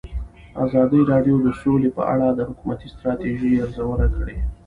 ازادي 0.65 1.01
راډیو 1.11 1.35
د 1.45 1.47
سوله 1.61 1.89
په 1.97 2.03
اړه 2.13 2.27
د 2.33 2.39
حکومتي 2.49 2.87
ستراتیژۍ 2.93 3.53
ارزونه 3.65 4.05
کړې. 4.15 4.37